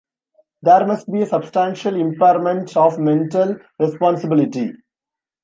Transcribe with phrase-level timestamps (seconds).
[0.63, 4.71] There must be a "substantial" impairment of mental responsibility.